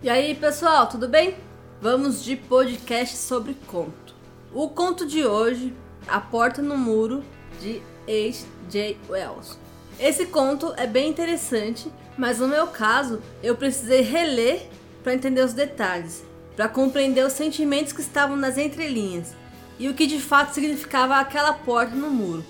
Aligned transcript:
E 0.00 0.08
aí, 0.08 0.32
pessoal, 0.32 0.86
tudo 0.86 1.08
bem? 1.08 1.34
Vamos 1.82 2.22
de 2.22 2.36
podcast 2.36 3.16
sobre 3.16 3.56
conto. 3.66 4.14
O 4.54 4.68
conto 4.68 5.04
de 5.04 5.26
hoje, 5.26 5.74
A 6.06 6.20
Porta 6.20 6.62
no 6.62 6.76
Muro, 6.76 7.24
de 7.60 7.82
H.J. 8.06 8.96
Wells. 9.08 9.58
Esse 9.98 10.26
conto 10.26 10.72
é 10.76 10.86
bem 10.86 11.08
interessante, 11.10 11.90
mas 12.16 12.38
no 12.38 12.46
meu 12.46 12.68
caso, 12.68 13.20
eu 13.42 13.56
precisei 13.56 14.02
reler 14.02 14.68
para 15.02 15.14
entender 15.14 15.44
os 15.44 15.52
detalhes, 15.52 16.22
para 16.54 16.68
compreender 16.68 17.26
os 17.26 17.32
sentimentos 17.32 17.92
que 17.92 18.00
estavam 18.00 18.36
nas 18.36 18.56
entrelinhas 18.56 19.34
e 19.80 19.88
o 19.88 19.94
que 19.94 20.06
de 20.06 20.20
fato 20.20 20.54
significava 20.54 21.16
aquela 21.16 21.54
porta 21.54 21.96
no 21.96 22.08
muro. 22.08 22.44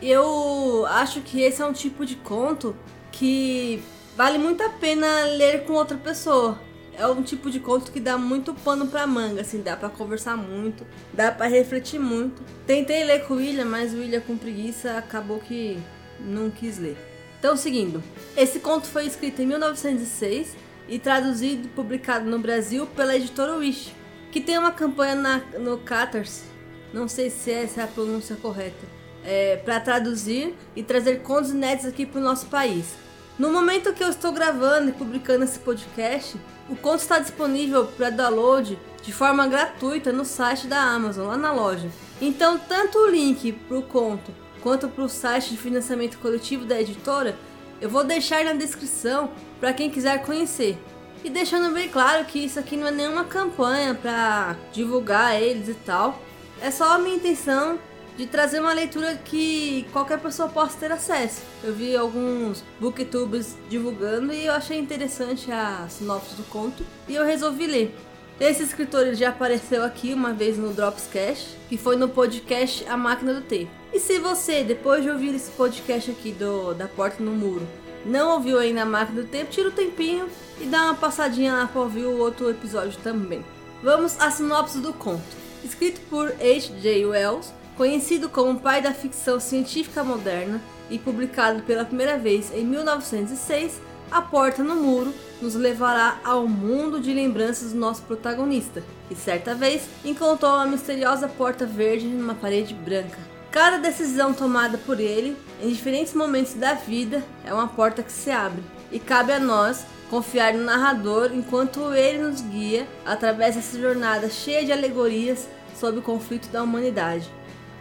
Eu 0.00 0.86
acho 0.86 1.20
que 1.20 1.40
esse 1.40 1.60
é 1.60 1.66
um 1.66 1.72
tipo 1.72 2.06
de 2.06 2.14
conto 2.14 2.76
que 3.10 3.82
vale 4.16 4.38
muito 4.38 4.62
a 4.62 4.68
pena 4.68 5.24
ler 5.24 5.64
com 5.64 5.72
outra 5.72 5.98
pessoa 5.98 6.56
é 6.96 7.06
um 7.06 7.22
tipo 7.22 7.50
de 7.50 7.58
conto 7.58 7.90
que 7.90 8.00
dá 8.00 8.18
muito 8.18 8.52
pano 8.54 8.86
pra 8.86 9.06
manga, 9.06 9.40
assim, 9.40 9.62
dá 9.62 9.76
pra 9.76 9.88
conversar 9.88 10.36
muito, 10.36 10.86
dá 11.12 11.32
pra 11.32 11.46
refletir 11.46 11.98
muito. 11.98 12.42
Tentei 12.66 13.04
ler 13.04 13.26
com 13.26 13.34
o 13.34 13.36
William, 13.38 13.64
mas 13.64 13.92
o 13.92 13.98
William 13.98 14.20
com 14.20 14.36
preguiça 14.36 14.98
acabou 14.98 15.38
que 15.38 15.78
não 16.20 16.50
quis 16.50 16.78
ler. 16.78 16.96
Então, 17.38 17.56
seguindo, 17.56 18.02
esse 18.36 18.60
conto 18.60 18.86
foi 18.86 19.06
escrito 19.06 19.42
em 19.42 19.46
1906 19.46 20.56
e 20.88 20.98
traduzido 20.98 21.66
e 21.66 21.70
publicado 21.70 22.28
no 22.28 22.38
Brasil 22.38 22.86
pela 22.86 23.16
editora 23.16 23.56
Wish, 23.56 23.92
que 24.30 24.40
tem 24.40 24.58
uma 24.58 24.70
campanha 24.70 25.14
na, 25.14 25.38
no 25.58 25.78
Catarse, 25.78 26.44
não 26.92 27.08
sei 27.08 27.30
se 27.30 27.50
essa 27.50 27.80
é 27.80 27.84
a 27.84 27.88
pronúncia 27.88 28.36
correta, 28.36 28.86
é, 29.24 29.56
para 29.56 29.80
traduzir 29.80 30.54
e 30.76 30.82
trazer 30.82 31.22
contos 31.22 31.50
inéditos 31.50 31.86
aqui 31.86 32.04
para 32.04 32.20
o 32.20 32.24
nosso 32.24 32.46
país. 32.46 32.94
No 33.38 33.50
momento 33.50 33.94
que 33.94 34.04
eu 34.04 34.08
estou 34.08 34.30
gravando 34.30 34.90
e 34.90 34.92
publicando 34.92 35.44
esse 35.44 35.58
podcast, 35.58 36.38
o 36.68 36.76
conto 36.76 37.00
está 37.00 37.18
disponível 37.18 37.86
para 37.86 38.10
download 38.10 38.78
de 39.02 39.12
forma 39.12 39.46
gratuita 39.46 40.12
no 40.12 40.24
site 40.24 40.66
da 40.66 40.78
Amazon, 40.78 41.28
lá 41.28 41.36
na 41.36 41.52
loja. 41.52 41.88
Então, 42.20 42.58
tanto 42.58 42.98
o 42.98 43.08
link 43.08 43.52
para 43.52 43.78
o 43.78 43.82
conto 43.82 44.32
quanto 44.62 44.88
para 44.88 45.02
o 45.02 45.08
site 45.08 45.50
de 45.50 45.56
financiamento 45.56 46.18
coletivo 46.18 46.64
da 46.64 46.80
editora, 46.80 47.36
eu 47.80 47.90
vou 47.90 48.04
deixar 48.04 48.44
na 48.44 48.52
descrição 48.52 49.30
para 49.58 49.72
quem 49.72 49.90
quiser 49.90 50.22
conhecer. 50.22 50.78
E 51.24 51.30
deixando 51.30 51.72
bem 51.72 51.88
claro 51.88 52.24
que 52.24 52.38
isso 52.38 52.58
aqui 52.58 52.76
não 52.76 52.86
é 52.86 52.90
nenhuma 52.90 53.24
campanha 53.24 53.94
para 53.94 54.56
divulgar 54.72 55.40
eles 55.40 55.68
e 55.68 55.74
tal. 55.74 56.20
É 56.60 56.70
só 56.70 56.92
a 56.92 56.98
minha 56.98 57.16
intenção 57.16 57.78
de 58.16 58.26
trazer 58.26 58.60
uma 58.60 58.72
leitura 58.72 59.14
que 59.16 59.86
qualquer 59.92 60.18
pessoa 60.18 60.48
possa 60.48 60.78
ter 60.78 60.92
acesso. 60.92 61.42
Eu 61.62 61.72
vi 61.72 61.96
alguns 61.96 62.62
booktubers 62.78 63.56
divulgando 63.68 64.32
e 64.32 64.46
eu 64.46 64.52
achei 64.52 64.78
interessante 64.78 65.50
a 65.50 65.86
sinopse 65.88 66.34
do 66.34 66.44
conto 66.44 66.84
e 67.08 67.14
eu 67.14 67.24
resolvi 67.24 67.66
ler. 67.66 67.94
Esse 68.40 68.62
escritor 68.62 69.14
já 69.14 69.28
apareceu 69.28 69.84
aqui 69.84 70.12
uma 70.12 70.32
vez 70.32 70.58
no 70.58 70.72
Dropscast, 70.72 71.56
que 71.68 71.76
foi 71.76 71.96
no 71.96 72.08
podcast 72.08 72.84
A 72.88 72.96
Máquina 72.96 73.34
do 73.34 73.42
Tempo. 73.42 73.70
E 73.92 74.00
se 74.00 74.18
você, 74.18 74.64
depois 74.64 75.02
de 75.02 75.10
ouvir 75.10 75.34
esse 75.34 75.50
podcast 75.52 76.10
aqui 76.10 76.32
do 76.32 76.74
Da 76.74 76.88
Porta 76.88 77.22
no 77.22 77.30
Muro, 77.30 77.66
não 78.04 78.32
ouviu 78.32 78.58
ainda 78.58 78.82
A 78.82 78.86
Máquina 78.86 79.22
do 79.22 79.28
Tempo, 79.28 79.50
tira 79.50 79.68
o 79.68 79.72
tempinho 79.72 80.28
e 80.60 80.64
dá 80.64 80.84
uma 80.84 80.94
passadinha 80.94 81.52
lá 81.52 81.66
para 81.68 81.82
ouvir 81.82 82.04
o 82.04 82.18
outro 82.18 82.50
episódio 82.50 82.98
também. 83.02 83.44
Vamos 83.82 84.18
à 84.20 84.30
sinopse 84.30 84.78
do 84.78 84.92
conto. 84.92 85.22
Escrito 85.62 86.00
por 86.10 86.28
H.J. 86.28 87.06
Wells, 87.06 87.52
Conhecido 87.76 88.28
como 88.28 88.60
pai 88.60 88.82
da 88.82 88.92
ficção 88.92 89.40
científica 89.40 90.04
moderna 90.04 90.60
e 90.90 90.98
publicado 90.98 91.62
pela 91.62 91.86
primeira 91.86 92.18
vez 92.18 92.52
em 92.54 92.64
1906, 92.64 93.80
A 94.10 94.20
Porta 94.20 94.62
no 94.62 94.76
Muro 94.76 95.12
nos 95.40 95.54
levará 95.54 96.20
ao 96.22 96.46
mundo 96.46 97.00
de 97.00 97.14
lembranças 97.14 97.72
do 97.72 97.78
nosso 97.78 98.02
protagonista, 98.02 98.82
que 99.08 99.14
certa 99.14 99.54
vez 99.54 99.88
encontrou 100.04 100.52
uma 100.52 100.66
misteriosa 100.66 101.26
porta 101.26 101.64
verde 101.64 102.06
numa 102.08 102.34
parede 102.34 102.74
branca. 102.74 103.18
Cada 103.50 103.78
decisão 103.78 104.34
tomada 104.34 104.76
por 104.76 105.00
ele, 105.00 105.34
em 105.62 105.72
diferentes 105.72 106.12
momentos 106.12 106.52
da 106.52 106.74
vida, 106.74 107.24
é 107.42 107.54
uma 107.54 107.68
porta 107.68 108.02
que 108.02 108.12
se 108.12 108.30
abre, 108.30 108.62
e 108.90 108.98
cabe 108.98 109.32
a 109.32 109.40
nós 109.40 109.86
confiar 110.10 110.52
no 110.52 110.62
narrador 110.62 111.30
enquanto 111.32 111.94
ele 111.94 112.18
nos 112.18 112.42
guia 112.42 112.86
através 113.06 113.56
dessa 113.56 113.80
jornada 113.80 114.28
cheia 114.28 114.62
de 114.62 114.72
alegorias 114.72 115.48
sobre 115.74 116.00
o 116.00 116.02
conflito 116.02 116.48
da 116.50 116.62
humanidade 116.62 117.30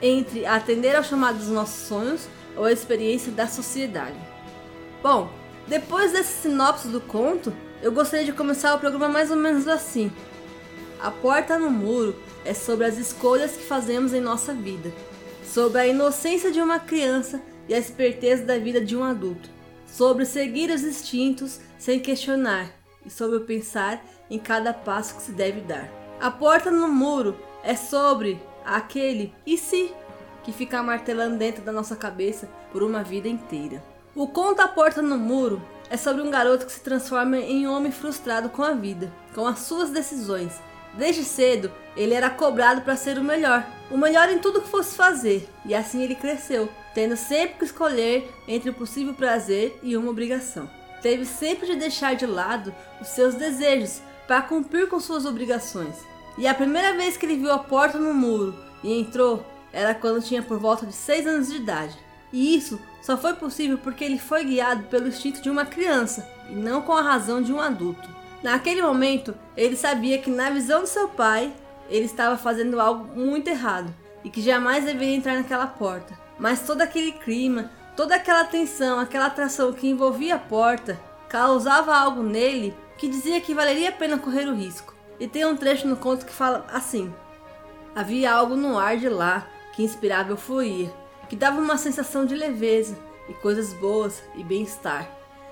entre 0.01 0.45
atender 0.45 0.95
ao 0.95 1.03
chamado 1.03 1.38
dos 1.38 1.50
nossos 1.50 1.88
sonhos 1.88 2.28
ou 2.56 2.66
a 2.66 2.72
experiência 2.72 3.31
da 3.31 3.47
sociedade. 3.47 4.17
Bom, 5.01 5.29
depois 5.67 6.12
dessa 6.12 6.41
sinopse 6.41 6.88
do 6.88 7.00
conto, 7.00 7.53
eu 7.81 7.91
gostaria 7.91 8.25
de 8.25 8.34
começar 8.34 8.75
o 8.75 8.79
programa 8.79 9.09
mais 9.09 9.31
ou 9.31 9.38
menos 9.38 9.67
assim. 9.67 10.11
A 11.00 11.09
porta 11.09 11.57
no 11.57 11.69
muro 11.69 12.16
é 12.45 12.53
sobre 12.53 12.85
as 12.85 12.97
escolhas 12.97 13.51
que 13.51 13.63
fazemos 13.63 14.13
em 14.13 14.22
nossa 14.22 14.53
vida, 14.53 14.91
sobre 15.44 15.81
a 15.81 15.88
inocência 15.88 16.51
de 16.51 16.61
uma 16.61 16.79
criança 16.79 17.41
e 17.67 17.73
a 17.73 17.78
esperteza 17.78 18.44
da 18.44 18.57
vida 18.57 18.81
de 18.81 18.95
um 18.95 19.03
adulto, 19.03 19.50
sobre 19.88 20.25
seguir 20.25 20.69
os 20.69 20.84
instintos 20.84 21.59
sem 21.78 22.00
questionar 22.00 22.69
e 23.06 23.09
sobre 23.09 23.40
pensar 23.41 24.03
em 24.29 24.38
cada 24.38 24.73
passo 24.73 25.16
que 25.16 25.23
se 25.23 25.31
deve 25.31 25.61
dar. 25.61 25.90
A 26.19 26.29
porta 26.29 26.69
no 26.69 26.88
muro 26.88 27.35
é 27.63 27.75
sobre 27.75 28.40
aquele 28.66 29.33
e 29.45 29.57
se 29.57 29.94
que 30.44 30.51
fica 30.51 30.81
martelando 30.81 31.38
dentro 31.38 31.63
da 31.63 31.72
nossa 31.72 31.95
cabeça 31.95 32.49
por 32.72 32.83
uma 32.83 33.03
vida 33.03 33.27
inteira. 33.27 33.83
O 34.16 34.27
conto 34.27 34.61
A 34.61 34.67
Porta 34.67 35.01
no 35.01 35.17
Muro 35.17 35.61
é 35.89 35.97
sobre 35.97 36.22
um 36.22 36.31
garoto 36.31 36.66
que 36.66 36.72
se 36.72 36.81
transforma 36.81 37.38
em 37.38 37.67
um 37.67 37.73
homem 37.73 37.91
frustrado 37.91 38.49
com 38.49 38.63
a 38.63 38.72
vida, 38.72 39.11
com 39.33 39.45
as 39.45 39.59
suas 39.59 39.89
decisões. 39.89 40.53
Desde 40.94 41.23
cedo, 41.23 41.72
ele 41.95 42.13
era 42.13 42.29
cobrado 42.29 42.81
para 42.81 42.95
ser 42.95 43.17
o 43.17 43.23
melhor, 43.23 43.66
o 43.89 43.97
melhor 43.97 44.29
em 44.29 44.39
tudo 44.39 44.61
que 44.61 44.69
fosse 44.69 44.95
fazer, 44.95 45.47
e 45.66 45.73
assim 45.73 46.01
ele 46.01 46.16
cresceu, 46.16 46.69
tendo 46.93 47.16
sempre 47.16 47.59
que 47.59 47.66
escolher 47.66 48.29
entre 48.47 48.69
o 48.69 48.73
possível 48.73 49.13
prazer 49.13 49.79
e 49.81 49.95
uma 49.95 50.09
obrigação. 50.09 50.69
Teve 51.01 51.25
sempre 51.25 51.67
de 51.67 51.75
deixar 51.75 52.16
de 52.16 52.25
lado 52.25 52.73
os 52.99 53.07
seus 53.07 53.35
desejos 53.35 54.01
para 54.28 54.41
cumprir 54.41 54.88
com 54.88 54.99
suas 54.99 55.25
obrigações. 55.25 55.95
E 56.37 56.47
a 56.47 56.53
primeira 56.53 56.95
vez 56.95 57.17
que 57.17 57.25
ele 57.25 57.37
viu 57.37 57.51
a 57.51 57.59
porta 57.59 57.97
no 57.97 58.13
muro 58.13 58.55
e 58.83 58.99
entrou, 58.99 59.45
era 59.73 59.93
quando 59.93 60.23
tinha 60.23 60.41
por 60.41 60.57
volta 60.57 60.85
de 60.85 60.93
6 60.93 61.27
anos 61.27 61.47
de 61.47 61.57
idade. 61.57 61.97
E 62.31 62.55
isso 62.55 62.79
só 63.01 63.17
foi 63.17 63.33
possível 63.33 63.77
porque 63.77 64.03
ele 64.03 64.19
foi 64.19 64.43
guiado 64.43 64.83
pelo 64.83 65.07
instinto 65.07 65.41
de 65.41 65.49
uma 65.49 65.65
criança 65.65 66.27
e 66.49 66.55
não 66.55 66.81
com 66.81 66.93
a 66.93 67.01
razão 67.01 67.41
de 67.41 67.51
um 67.51 67.59
adulto. 67.59 68.09
Naquele 68.43 68.81
momento, 68.81 69.35
ele 69.55 69.75
sabia 69.75 70.17
que, 70.17 70.31
na 70.31 70.49
visão 70.49 70.83
de 70.83 70.89
seu 70.89 71.07
pai, 71.07 71.53
ele 71.89 72.05
estava 72.05 72.37
fazendo 72.37 72.79
algo 72.79 73.15
muito 73.19 73.49
errado 73.49 73.93
e 74.23 74.29
que 74.29 74.41
jamais 74.41 74.85
deveria 74.85 75.15
entrar 75.15 75.35
naquela 75.35 75.67
porta. 75.67 76.17
Mas 76.39 76.65
todo 76.65 76.81
aquele 76.81 77.11
clima, 77.11 77.69
toda 77.95 78.15
aquela 78.15 78.43
tensão, 78.45 78.99
aquela 78.99 79.27
atração 79.27 79.73
que 79.73 79.87
envolvia 79.87 80.35
a 80.35 80.39
porta, 80.39 80.99
causava 81.29 81.95
algo 81.95 82.23
nele 82.23 82.73
que 82.97 83.07
dizia 83.07 83.41
que 83.41 83.53
valeria 83.53 83.89
a 83.89 83.93
pena 83.93 84.17
correr 84.17 84.47
o 84.47 84.55
risco. 84.55 84.95
E 85.21 85.27
tem 85.27 85.45
um 85.45 85.55
trecho 85.55 85.87
no 85.87 85.95
conto 85.95 86.25
que 86.25 86.33
fala 86.33 86.65
assim: 86.73 87.13
Havia 87.95 88.33
algo 88.33 88.55
no 88.55 88.79
ar 88.79 88.97
de 88.97 89.07
lá 89.07 89.47
que 89.71 89.83
inspirava 89.83 90.31
euforia, 90.31 90.91
que 91.29 91.35
dava 91.35 91.61
uma 91.61 91.77
sensação 91.77 92.25
de 92.25 92.35
leveza 92.35 92.97
e 93.29 93.33
coisas 93.35 93.71
boas 93.71 94.23
e 94.33 94.43
bem-estar. 94.43 95.07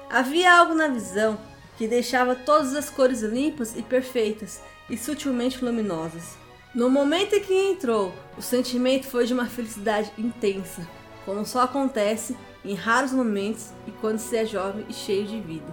Havia 0.09 0.52
algo 0.52 0.74
na 0.74 0.88
visão 0.88 1.40
que 1.78 1.88
deixava 1.88 2.34
todas 2.34 2.75
as 2.75 2.90
cores 2.90 3.22
limpas 3.22 3.78
e 3.78 3.84
perfeitas 3.84 4.59
e 4.90 4.97
sutilmente 4.97 5.63
luminosas. 5.63 6.35
No 6.74 6.90
momento 6.90 7.35
em 7.35 7.40
que 7.40 7.53
entrou, 7.53 8.12
o 8.35 8.41
sentimento 8.41 9.06
foi 9.06 9.28
de 9.28 9.35
uma 9.35 9.46
felicidade 9.46 10.12
intensa, 10.18 10.81
como 11.25 11.46
só 11.46 11.62
acontece 11.62 12.35
em 12.66 12.74
raros 12.74 13.12
momentos 13.12 13.69
e 13.85 13.91
quando 13.91 14.18
se 14.18 14.35
é 14.35 14.47
jovem 14.47 14.84
e 14.90 14.94
cheio 14.94 15.28
de 15.28 15.40
vida. 15.40 15.72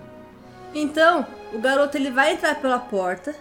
Então, 0.74 1.26
o 1.54 1.58
garoto 1.58 1.96
ele 1.96 2.10
vai 2.10 2.34
entrar 2.34 2.60
pela 2.60 2.78
porta 2.78 3.34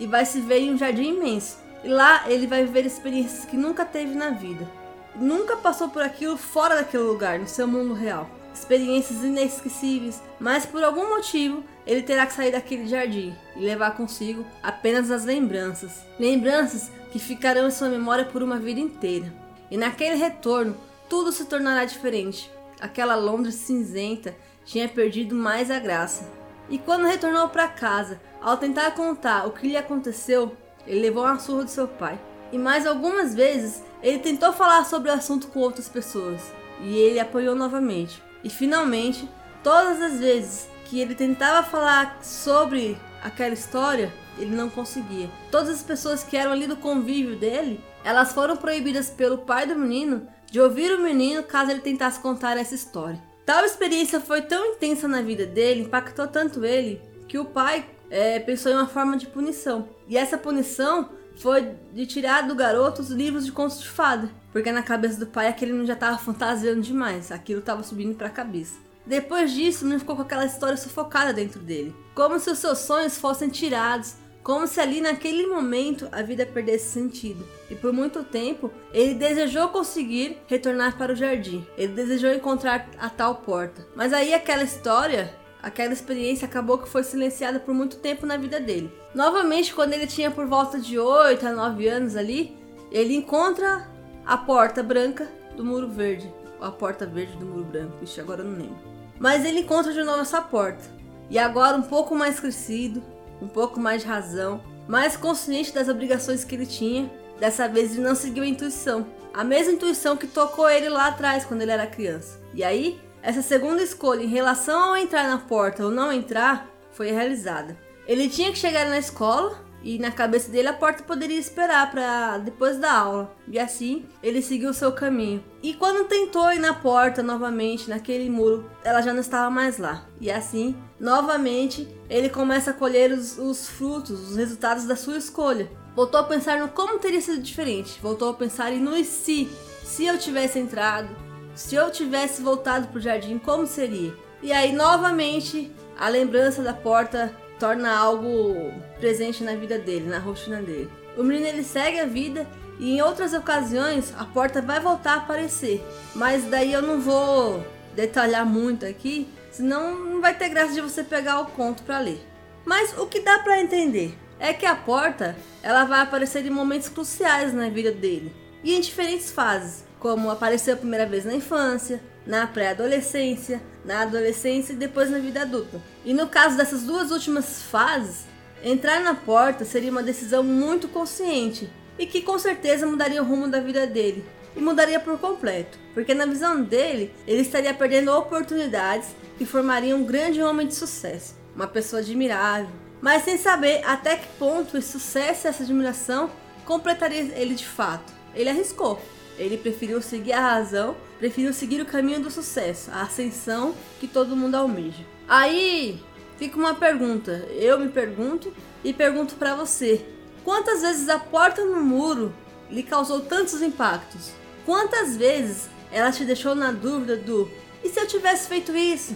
e 0.00 0.06
vai 0.06 0.26
se 0.26 0.40
ver 0.40 0.58
em 0.58 0.72
um 0.74 0.78
jardim 0.78 1.14
imenso, 1.14 1.58
e 1.84 1.88
lá 1.88 2.24
ele 2.28 2.48
vai 2.48 2.64
viver 2.64 2.84
experiências 2.84 3.44
que 3.44 3.56
nunca 3.56 3.84
teve 3.84 4.14
na 4.14 4.30
vida. 4.30 4.68
Nunca 5.14 5.56
passou 5.56 5.88
por 5.90 6.02
aquilo 6.02 6.36
fora 6.36 6.74
daquele 6.74 7.04
lugar, 7.04 7.38
no 7.38 7.46
seu 7.46 7.68
mundo 7.68 7.94
real. 7.94 8.28
Experiências 8.52 9.22
inesquecíveis, 9.22 10.20
mas 10.40 10.66
por 10.66 10.82
algum 10.82 11.10
motivo 11.10 11.62
ele 11.86 12.02
terá 12.02 12.26
que 12.26 12.32
sair 12.32 12.52
daquele 12.52 12.88
jardim 12.88 13.34
e 13.56 13.60
levar 13.60 13.96
consigo 13.96 14.44
apenas 14.62 15.10
as 15.10 15.24
lembranças. 15.24 16.04
Lembranças 16.18 16.90
que 17.12 17.18
ficarão 17.18 17.68
em 17.68 17.70
sua 17.70 17.88
memória 17.88 18.24
por 18.24 18.42
uma 18.42 18.58
vida 18.58 18.80
inteira. 18.80 19.32
E 19.70 19.76
naquele 19.76 20.16
retorno, 20.16 20.76
tudo 21.08 21.30
se 21.30 21.44
tornará 21.44 21.84
diferente. 21.84 22.50
Aquela 22.80 23.14
Londres 23.14 23.54
cinzenta 23.54 24.34
tinha 24.64 24.88
perdido 24.88 25.34
mais 25.34 25.70
a 25.70 25.78
graça. 25.78 26.39
E 26.70 26.78
quando 26.78 27.06
retornou 27.06 27.48
para 27.48 27.66
casa, 27.66 28.20
ao 28.40 28.56
tentar 28.56 28.92
contar 28.92 29.46
o 29.46 29.50
que 29.50 29.66
lhe 29.66 29.76
aconteceu, 29.76 30.56
ele 30.86 31.00
levou 31.00 31.24
uma 31.24 31.38
surra 31.38 31.64
do 31.64 31.70
seu 31.70 31.88
pai. 31.88 32.18
E 32.52 32.56
mais 32.56 32.86
algumas 32.86 33.34
vezes 33.34 33.82
ele 34.02 34.20
tentou 34.20 34.52
falar 34.52 34.84
sobre 34.84 35.10
o 35.10 35.12
assunto 35.12 35.48
com 35.48 35.60
outras 35.60 35.88
pessoas 35.88 36.40
e 36.80 36.96
ele 36.96 37.20
apoiou 37.20 37.54
novamente. 37.54 38.22
E 38.42 38.48
finalmente, 38.48 39.28
todas 39.62 40.00
as 40.00 40.18
vezes 40.18 40.68
que 40.84 41.00
ele 41.00 41.14
tentava 41.14 41.66
falar 41.66 42.18
sobre 42.22 42.96
aquela 43.22 43.54
história, 43.54 44.12
ele 44.38 44.54
não 44.54 44.70
conseguia. 44.70 45.28
Todas 45.50 45.70
as 45.70 45.82
pessoas 45.82 46.22
que 46.22 46.36
eram 46.36 46.52
ali 46.52 46.66
do 46.66 46.76
convívio 46.76 47.36
dele, 47.36 47.82
elas 48.02 48.32
foram 48.32 48.56
proibidas 48.56 49.10
pelo 49.10 49.38
pai 49.38 49.66
do 49.66 49.76
menino 49.76 50.26
de 50.46 50.60
ouvir 50.60 50.92
o 50.92 51.02
menino 51.02 51.42
caso 51.42 51.70
ele 51.70 51.80
tentasse 51.80 52.18
contar 52.20 52.56
essa 52.56 52.74
história. 52.74 53.29
Tal 53.50 53.64
experiência 53.64 54.20
foi 54.20 54.42
tão 54.42 54.64
intensa 54.64 55.08
na 55.08 55.20
vida 55.22 55.44
dele, 55.44 55.80
impactou 55.82 56.28
tanto 56.28 56.64
ele, 56.64 57.02
que 57.26 57.36
o 57.36 57.44
pai 57.44 57.84
é, 58.08 58.38
pensou 58.38 58.70
em 58.70 58.76
uma 58.76 58.86
forma 58.86 59.16
de 59.16 59.26
punição. 59.26 59.88
E 60.06 60.16
essa 60.16 60.38
punição 60.38 61.08
foi 61.34 61.74
de 61.92 62.06
tirar 62.06 62.46
do 62.46 62.54
garoto 62.54 63.02
os 63.02 63.10
livros 63.10 63.44
de 63.44 63.50
contos 63.50 63.80
de 63.80 63.88
fada, 63.88 64.30
porque 64.52 64.70
na 64.70 64.84
cabeça 64.84 65.18
do 65.18 65.26
pai 65.26 65.48
aquele 65.48 65.72
não 65.72 65.84
já 65.84 65.94
estava 65.94 66.16
fantasiando 66.16 66.80
demais, 66.80 67.32
aquilo 67.32 67.58
estava 67.58 67.82
subindo 67.82 68.14
para 68.14 68.28
a 68.28 68.30
cabeça. 68.30 68.78
Depois 69.04 69.50
disso, 69.50 69.84
não 69.84 69.98
ficou 69.98 70.14
com 70.14 70.22
aquela 70.22 70.46
história 70.46 70.76
sufocada 70.76 71.32
dentro 71.32 71.58
dele, 71.58 71.92
como 72.14 72.38
se 72.38 72.50
os 72.50 72.58
seus 72.58 72.78
sonhos 72.78 73.18
fossem 73.18 73.48
tirados, 73.48 74.14
como 74.42 74.66
se 74.66 74.80
ali 74.80 75.00
naquele 75.00 75.46
momento 75.46 76.08
a 76.12 76.22
vida 76.22 76.46
perdesse 76.46 76.90
sentido. 76.90 77.46
E 77.70 77.74
por 77.74 77.92
muito 77.92 78.24
tempo 78.24 78.70
ele 78.92 79.14
desejou 79.14 79.68
conseguir 79.68 80.38
retornar 80.46 80.96
para 80.96 81.12
o 81.12 81.16
jardim. 81.16 81.66
Ele 81.76 81.92
desejou 81.92 82.32
encontrar 82.32 82.88
a 82.98 83.10
tal 83.10 83.36
porta. 83.36 83.86
Mas 83.94 84.12
aí 84.12 84.32
aquela 84.32 84.62
história, 84.62 85.34
aquela 85.62 85.92
experiência 85.92 86.46
acabou 86.46 86.78
que 86.78 86.88
foi 86.88 87.02
silenciada 87.02 87.60
por 87.60 87.74
muito 87.74 87.96
tempo 87.96 88.26
na 88.26 88.36
vida 88.36 88.58
dele. 88.58 88.90
Novamente, 89.14 89.74
quando 89.74 89.92
ele 89.92 90.06
tinha 90.06 90.30
por 90.30 90.46
volta 90.46 90.78
de 90.78 90.98
8 90.98 91.46
a 91.46 91.52
9 91.52 91.88
anos 91.88 92.16
ali, 92.16 92.56
ele 92.90 93.14
encontra 93.14 93.88
a 94.24 94.36
porta 94.36 94.82
branca 94.82 95.28
do 95.56 95.64
muro 95.64 95.88
verde. 95.88 96.32
A 96.60 96.70
porta 96.70 97.06
verde 97.06 97.36
do 97.36 97.46
muro 97.46 97.64
branco. 97.64 98.02
Ixi, 98.02 98.20
agora 98.20 98.42
eu 98.42 98.46
não 98.46 98.58
lembro. 98.58 98.78
Mas 99.18 99.44
ele 99.44 99.60
encontra 99.60 99.92
de 99.92 100.02
novo 100.02 100.20
essa 100.20 100.40
porta. 100.40 100.84
E 101.28 101.38
agora 101.38 101.76
um 101.76 101.82
pouco 101.82 102.14
mais 102.14 102.40
crescido, 102.40 103.02
um 103.40 103.48
pouco 103.48 103.80
mais 103.80 104.02
de 104.02 104.08
razão, 104.08 104.62
mais 104.88 105.16
consciente 105.16 105.72
das 105.72 105.88
obrigações 105.88 106.44
que 106.44 106.54
ele 106.54 106.66
tinha. 106.66 107.10
Dessa 107.38 107.68
vez 107.68 107.92
ele 107.92 108.02
não 108.02 108.14
seguiu 108.14 108.42
a 108.42 108.46
intuição, 108.46 109.06
a 109.32 109.44
mesma 109.44 109.72
intuição 109.72 110.16
que 110.16 110.26
tocou 110.26 110.68
ele 110.68 110.88
lá 110.88 111.08
atrás 111.08 111.44
quando 111.44 111.62
ele 111.62 111.70
era 111.70 111.86
criança. 111.86 112.40
E 112.52 112.64
aí, 112.64 113.00
essa 113.22 113.42
segunda 113.42 113.82
escolha 113.82 114.22
em 114.22 114.28
relação 114.28 114.80
ao 114.80 114.96
entrar 114.96 115.28
na 115.28 115.38
porta 115.38 115.84
ou 115.84 115.90
não 115.90 116.12
entrar 116.12 116.68
foi 116.92 117.10
realizada. 117.10 117.76
Ele 118.06 118.28
tinha 118.28 118.50
que 118.50 118.58
chegar 118.58 118.86
na 118.86 118.98
escola 118.98 119.58
e 119.82 119.98
na 119.98 120.10
cabeça 120.10 120.50
dele 120.50 120.68
a 120.68 120.72
porta 120.72 121.02
poderia 121.02 121.38
esperar 121.38 121.90
para 121.90 122.38
depois 122.38 122.78
da 122.78 122.92
aula. 122.92 123.36
E 123.48 123.58
assim 123.58 124.04
ele 124.22 124.42
seguiu 124.42 124.72
seu 124.74 124.92
caminho. 124.92 125.42
E 125.62 125.74
quando 125.74 126.08
tentou 126.08 126.52
ir 126.52 126.58
na 126.58 126.74
porta 126.74 127.22
novamente, 127.22 127.88
naquele 127.88 128.28
muro, 128.28 128.70
ela 128.84 129.00
já 129.00 129.12
não 129.12 129.20
estava 129.20 129.50
mais 129.50 129.78
lá. 129.78 130.06
E 130.20 130.30
assim, 130.30 130.76
novamente, 130.98 131.88
ele 132.08 132.28
começa 132.28 132.70
a 132.70 132.74
colher 132.74 133.12
os, 133.12 133.38
os 133.38 133.68
frutos, 133.68 134.30
os 134.30 134.36
resultados 134.36 134.84
da 134.84 134.96
sua 134.96 135.16
escolha. 135.16 135.70
Voltou 135.94 136.20
a 136.20 136.24
pensar 136.24 136.58
no 136.58 136.68
como 136.68 136.98
teria 136.98 137.20
sido 137.20 137.42
diferente. 137.42 138.00
Voltou 138.00 138.30
a 138.30 138.34
pensar 138.34 138.70
no 138.72 138.96
e 138.96 139.04
se. 139.04 139.48
Se 139.84 140.06
eu 140.06 140.16
tivesse 140.16 140.58
entrado, 140.58 141.08
se 141.54 141.74
eu 141.74 141.90
tivesse 141.90 142.40
voltado 142.40 142.86
para 142.88 142.98
o 142.98 143.02
jardim, 143.02 143.38
como 143.38 143.66
seria? 143.66 144.14
E 144.40 144.52
aí, 144.52 144.72
novamente, 144.72 145.70
a 145.98 146.08
lembrança 146.08 146.62
da 146.62 146.72
porta 146.72 147.34
torna 147.60 147.94
algo 147.94 148.72
presente 148.98 149.44
na 149.44 149.54
vida 149.54 149.78
dele, 149.78 150.08
na 150.08 150.18
rotina 150.18 150.62
dele. 150.62 150.90
O 151.16 151.22
menino 151.22 151.46
ele 151.46 151.62
segue 151.62 152.00
a 152.00 152.06
vida 152.06 152.46
e 152.78 152.96
em 152.96 153.02
outras 153.02 153.34
ocasiões 153.34 154.12
a 154.18 154.24
porta 154.24 154.62
vai 154.62 154.80
voltar 154.80 155.12
a 155.12 155.16
aparecer, 155.18 155.84
mas 156.14 156.44
daí 156.44 156.72
eu 156.72 156.80
não 156.80 156.98
vou 156.98 157.64
detalhar 157.94 158.46
muito 158.46 158.86
aqui, 158.86 159.28
senão 159.52 159.94
não 159.94 160.20
vai 160.20 160.34
ter 160.34 160.48
graça 160.48 160.72
de 160.72 160.80
você 160.80 161.04
pegar 161.04 161.40
o 161.40 161.46
conto 161.46 161.82
para 161.82 161.98
ler. 161.98 162.26
Mas 162.64 162.96
o 162.96 163.06
que 163.06 163.20
dá 163.20 163.38
para 163.40 163.60
entender 163.60 164.16
é 164.38 164.54
que 164.54 164.64
a 164.64 164.74
porta 164.74 165.36
ela 165.62 165.84
vai 165.84 166.00
aparecer 166.00 166.44
em 166.46 166.50
momentos 166.50 166.88
cruciais 166.88 167.52
na 167.52 167.68
vida 167.68 167.92
dele 167.92 168.34
e 168.64 168.74
em 168.74 168.80
diferentes 168.80 169.30
fases, 169.30 169.84
como 169.98 170.30
apareceu 170.30 170.74
a 170.74 170.78
primeira 170.78 171.04
vez 171.04 171.26
na 171.26 171.34
infância, 171.34 172.00
na 172.26 172.46
pré-adolescência, 172.46 173.60
na 173.84 174.02
adolescência 174.02 174.72
e 174.72 174.76
depois 174.76 175.10
na 175.10 175.18
vida 175.18 175.42
adulta. 175.42 175.80
E 176.04 176.12
no 176.12 176.28
caso 176.28 176.56
dessas 176.56 176.82
duas 176.82 177.10
últimas 177.10 177.62
fases, 177.62 178.24
entrar 178.62 179.00
na 179.00 179.14
porta 179.14 179.64
seria 179.64 179.90
uma 179.90 180.02
decisão 180.02 180.42
muito 180.42 180.88
consciente 180.88 181.70
e 181.98 182.06
que 182.06 182.22
com 182.22 182.38
certeza 182.38 182.86
mudaria 182.86 183.22
o 183.22 183.26
rumo 183.26 183.48
da 183.48 183.60
vida 183.60 183.86
dele. 183.86 184.24
E 184.56 184.60
mudaria 184.60 184.98
por 184.98 185.16
completo, 185.18 185.78
porque 185.94 186.12
na 186.12 186.26
visão 186.26 186.62
dele, 186.62 187.14
ele 187.26 187.42
estaria 187.42 187.72
perdendo 187.72 188.12
oportunidades 188.12 189.10
que 189.38 189.46
formariam 189.46 190.00
um 190.00 190.04
grande 190.04 190.42
homem 190.42 190.66
de 190.66 190.74
sucesso, 190.74 191.36
uma 191.54 191.68
pessoa 191.68 192.02
admirável, 192.02 192.68
mas 193.00 193.22
sem 193.22 193.38
saber 193.38 193.82
até 193.84 194.16
que 194.16 194.26
ponto 194.38 194.76
esse 194.76 194.92
sucesso 194.92 195.46
e 195.46 195.48
essa 195.48 195.62
admiração 195.62 196.30
completaria 196.64 197.32
ele 197.36 197.54
de 197.54 197.66
fato. 197.66 198.12
Ele 198.34 198.50
arriscou, 198.50 199.00
ele 199.38 199.56
preferiu 199.56 200.00
seguir 200.02 200.32
a 200.32 200.40
razão, 200.40 200.96
preferiu 201.18 201.52
seguir 201.52 201.80
o 201.80 201.86
caminho 201.86 202.20
do 202.20 202.30
sucesso, 202.30 202.90
a 202.90 203.02
ascensão 203.02 203.74
que 203.98 204.06
todo 204.06 204.36
mundo 204.36 204.54
almeja. 204.54 205.04
Aí 205.28 206.02
fica 206.36 206.56
uma 206.56 206.74
pergunta, 206.74 207.32
eu 207.50 207.78
me 207.78 207.88
pergunto 207.88 208.52
e 208.84 208.92
pergunto 208.92 209.34
para 209.36 209.54
você: 209.54 210.04
quantas 210.44 210.82
vezes 210.82 211.08
a 211.08 211.18
porta 211.18 211.64
no 211.64 211.82
muro 211.82 212.32
lhe 212.70 212.82
causou 212.82 213.20
tantos 213.20 213.62
impactos? 213.62 214.32
Quantas 214.66 215.16
vezes 215.16 215.68
ela 215.90 216.12
te 216.12 216.24
deixou 216.24 216.54
na 216.54 216.70
dúvida 216.70 217.16
do 217.16 217.50
e 217.82 217.88
se 217.88 217.98
eu 217.98 218.06
tivesse 218.06 218.48
feito 218.48 218.76
isso? 218.76 219.14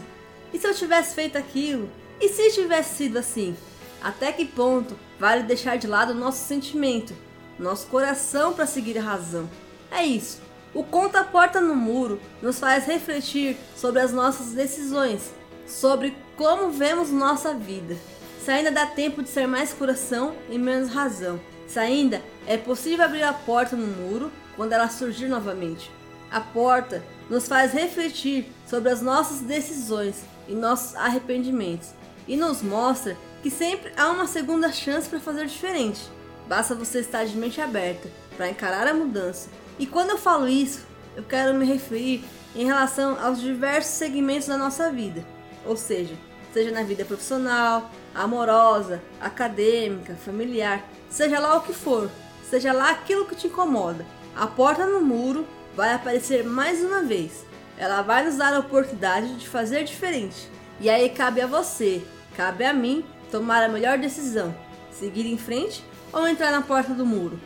E 0.52 0.58
se 0.58 0.66
eu 0.66 0.74
tivesse 0.74 1.14
feito 1.14 1.36
aquilo? 1.36 1.90
E 2.20 2.28
se 2.28 2.50
tivesse 2.52 2.96
sido 2.96 3.18
assim? 3.18 3.56
Até 4.02 4.32
que 4.32 4.44
ponto 4.44 4.96
vale 5.18 5.42
deixar 5.42 5.76
de 5.76 5.86
lado 5.86 6.12
o 6.12 6.16
nosso 6.16 6.46
sentimento, 6.46 7.14
nosso 7.58 7.86
coração 7.86 8.52
para 8.52 8.66
seguir 8.66 8.98
a 8.98 9.02
razão? 9.02 9.48
É 9.94 10.04
isso. 10.04 10.40
O 10.74 10.82
conta 10.82 11.20
a 11.20 11.24
porta 11.24 11.60
no 11.60 11.76
muro 11.76 12.20
nos 12.42 12.58
faz 12.58 12.84
refletir 12.84 13.56
sobre 13.76 14.00
as 14.00 14.12
nossas 14.12 14.48
decisões, 14.48 15.30
sobre 15.68 16.16
como 16.36 16.70
vemos 16.70 17.12
nossa 17.12 17.54
vida. 17.54 17.96
Se 18.44 18.50
ainda 18.50 18.72
dá 18.72 18.86
tempo 18.86 19.22
de 19.22 19.28
ser 19.28 19.46
mais 19.46 19.72
coração 19.72 20.34
e 20.50 20.58
menos 20.58 20.90
razão. 20.90 21.40
Se 21.68 21.78
ainda 21.78 22.20
é 22.44 22.56
possível 22.56 23.04
abrir 23.04 23.22
a 23.22 23.32
porta 23.32 23.76
no 23.76 23.86
muro 23.86 24.32
quando 24.56 24.72
ela 24.72 24.88
surgir 24.88 25.28
novamente. 25.28 25.88
A 26.28 26.40
porta 26.40 27.00
nos 27.30 27.46
faz 27.46 27.72
refletir 27.72 28.52
sobre 28.66 28.90
as 28.90 29.00
nossas 29.00 29.40
decisões 29.42 30.24
e 30.48 30.54
nossos 30.54 30.96
arrependimentos 30.96 31.90
e 32.26 32.36
nos 32.36 32.62
mostra 32.62 33.16
que 33.44 33.50
sempre 33.50 33.92
há 33.96 34.08
uma 34.10 34.26
segunda 34.26 34.72
chance 34.72 35.08
para 35.08 35.20
fazer 35.20 35.46
diferente. 35.46 36.00
Basta 36.48 36.74
você 36.74 36.98
estar 36.98 37.24
de 37.24 37.36
mente 37.36 37.60
aberta 37.60 38.10
para 38.36 38.50
encarar 38.50 38.88
a 38.88 38.92
mudança 38.92 39.48
e 39.78 39.86
quando 39.86 40.10
eu 40.10 40.18
falo 40.18 40.48
isso, 40.48 40.86
eu 41.16 41.22
quero 41.22 41.54
me 41.54 41.64
referir 41.64 42.24
em 42.54 42.64
relação 42.64 43.18
aos 43.20 43.40
diversos 43.40 43.94
segmentos 43.94 44.48
da 44.48 44.56
nossa 44.56 44.90
vida, 44.90 45.24
ou 45.64 45.76
seja, 45.76 46.14
seja 46.52 46.70
na 46.70 46.82
vida 46.82 47.04
profissional, 47.04 47.90
amorosa, 48.14 49.02
acadêmica, 49.20 50.14
familiar, 50.14 50.84
seja 51.10 51.40
lá 51.40 51.56
o 51.56 51.62
que 51.62 51.72
for, 51.72 52.08
seja 52.48 52.72
lá 52.72 52.90
aquilo 52.90 53.26
que 53.26 53.34
te 53.34 53.48
incomoda. 53.48 54.06
A 54.36 54.46
porta 54.46 54.86
no 54.86 55.00
muro 55.00 55.44
vai 55.76 55.92
aparecer 55.92 56.44
mais 56.44 56.82
uma 56.82 57.02
vez. 57.02 57.44
Ela 57.76 58.02
vai 58.02 58.24
nos 58.24 58.36
dar 58.36 58.54
a 58.54 58.60
oportunidade 58.60 59.34
de 59.34 59.48
fazer 59.48 59.82
diferente. 59.82 60.48
E 60.80 60.88
aí 60.88 61.08
cabe 61.08 61.40
a 61.40 61.46
você, 61.46 62.02
cabe 62.36 62.64
a 62.64 62.72
mim 62.72 63.04
tomar 63.30 63.64
a 63.64 63.68
melhor 63.68 63.98
decisão: 63.98 64.54
seguir 64.92 65.26
em 65.26 65.36
frente 65.36 65.84
ou 66.12 66.26
entrar 66.28 66.52
na 66.52 66.62
porta 66.62 66.94
do 66.94 67.04
muro. 67.04 67.38